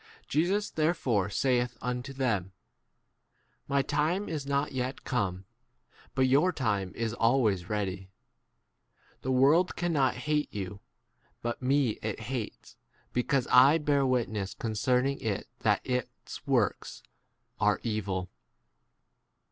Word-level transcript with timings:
J 0.27 0.39
Jesus 0.39 0.71
therefore 0.71 1.29
saith 1.29 1.77
unto 1.79 2.11
them, 2.11 2.53
My 3.67 3.83
time 3.83 4.27
is 4.27 4.47
not 4.47 4.71
yet 4.71 5.03
come, 5.03 5.45
but 6.15 6.23
your 6.25 6.45
r 6.45 6.51
time 6.51 6.91
is 6.95 7.13
always 7.13 7.69
ready. 7.69 8.09
The 9.21 9.31
world 9.31 9.75
cannot 9.75 10.15
hate 10.15 10.51
you, 10.51 10.79
but 11.43 11.61
me 11.61 11.99
it 12.01 12.21
hates, 12.21 12.77
because 13.13 13.45
I 13.51 13.77
* 13.77 13.77
bear 13.77 14.03
witness 14.03 14.55
concerning 14.55 15.19
i 15.19 15.29
it 15.29 15.47
that 15.59 15.81
its 15.85 16.47
works 16.47 17.03
are 17.59 17.79
evil. 17.83 18.27